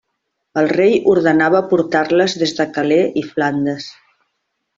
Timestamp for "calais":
2.79-3.21